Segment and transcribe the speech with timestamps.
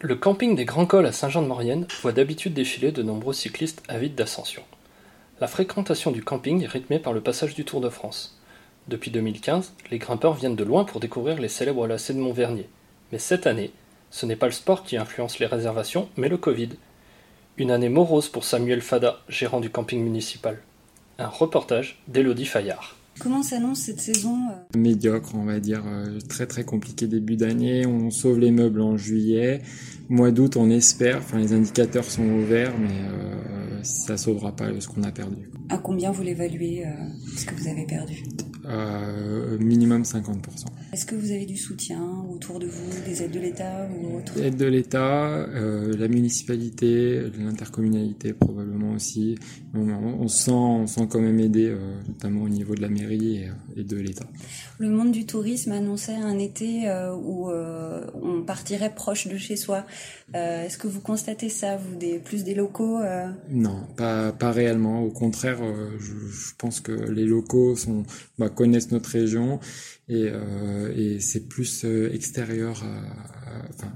[0.00, 4.62] Le camping des Grands Cols à Saint-Jean-de-Maurienne voit d'habitude défiler de nombreux cyclistes avides d'ascension.
[5.40, 8.38] La fréquentation du camping est rythmée par le passage du Tour de France.
[8.88, 12.68] Depuis 2015, les grimpeurs viennent de loin pour découvrir les célèbres lacets de Montvernier.
[13.12, 13.72] Mais cette année,
[14.10, 16.70] ce n'est pas le sport qui influence les réservations, mais le Covid.
[17.56, 20.60] Une année morose pour Samuel Fada, gérant du camping municipal.
[21.18, 22.96] Un reportage d'Élodie Fayard.
[23.20, 25.82] Comment s'annonce cette saison euh Médiocre, on va dire.
[25.86, 27.86] euh, Très très compliqué début d'année.
[27.86, 29.62] On sauve les meubles en juillet.
[30.08, 31.18] Mois d'août, on espère.
[31.18, 35.48] Enfin, les indicateurs sont ouverts, mais euh, ça sauvera pas ce qu'on a perdu.
[35.70, 36.90] À combien vous l'évaluez, euh,
[37.36, 38.22] ce que vous avez perdu?
[38.66, 40.66] Euh, minimum 50%.
[40.92, 44.38] Est-ce que vous avez du soutien autour de vous, des aides de l'État ou autre?
[44.40, 49.36] Aide de l'État, la municipalité, l'intercommunalité probablement aussi.
[49.74, 51.78] On, on se sent, on se sent quand même aidé, euh,
[52.08, 54.26] notamment au niveau de la mairie et, et de l'État.
[54.78, 59.56] Le monde du tourisme annonçait un été euh, où euh, on partirait proche de chez
[59.56, 59.84] soi.
[60.34, 63.28] Euh, Est-ce que vous constatez ça, vous, des, plus des locaux euh?
[63.50, 65.02] Non, pas, pas réellement.
[65.02, 68.04] Au contraire, euh, je, je pense que les locaux sont,
[68.38, 69.60] bah, connaissent notre région
[70.08, 73.92] et, euh, et c'est plus euh, extérieur à- à- enfin,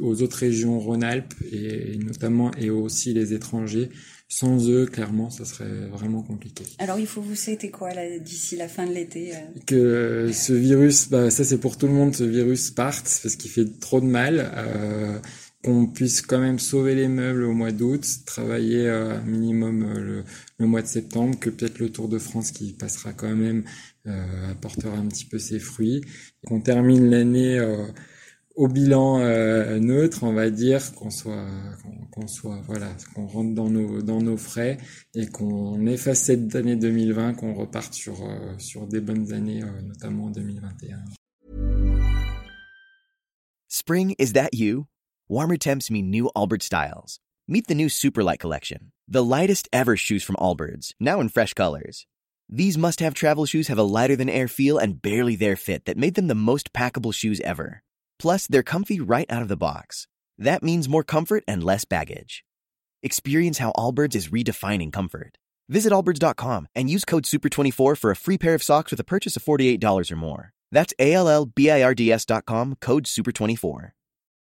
[0.00, 3.88] aux autres régions Rhône-Alpes et, notamment et aussi les étrangers.
[4.32, 6.64] Sans eux, clairement, ça serait vraiment compliqué.
[6.78, 11.10] Alors, il faut vous souhaiter quoi d'ici la fin de l'été euh Que ce virus,
[11.10, 14.06] bah, ça c'est pour tout le monde, ce virus parte parce qu'il fait trop de
[14.06, 14.50] mal.
[14.56, 15.18] Euh,
[15.62, 20.24] qu'on puisse quand même sauver les meubles au mois d'août, travailler euh, minimum euh, le,
[20.56, 23.64] le mois de septembre, que peut-être le Tour de France qui passera quand même
[24.06, 26.00] euh, apportera un petit peu ses fruits,
[26.46, 27.86] qu'on termine l'année euh,
[28.54, 31.46] au bilan euh, neutre, on va dire, qu'on soit,
[31.82, 34.78] qu'on, qu'on soit, voilà, qu'on rentre dans nos dans nos frais
[35.14, 39.82] et qu'on efface cette année 2020, qu'on reparte sur euh, sur des bonnes années, euh,
[39.82, 40.98] notamment en 2021.
[43.68, 44.86] Spring, is that you?
[45.28, 47.20] Warmer temps mean new Allbirds styles.
[47.48, 52.06] Meet the new Superlight collection, the lightest ever shoes from Allbirds, now in fresh colors.
[52.48, 55.84] These must have travel shoes have a lighter than air feel and barely there fit
[55.84, 57.82] that made them the most packable shoes ever.
[58.18, 60.08] Plus, they're comfy right out of the box.
[60.40, 62.44] That means more comfort and less baggage.
[63.02, 65.38] Experience how Allbirds is redefining comfort.
[65.68, 69.36] Visit allbirds.com and use code SUPER24 for a free pair of socks with a purchase
[69.36, 70.52] of $48 or more.
[70.72, 73.92] That's A L L B I R D S dot com, code SUPER24.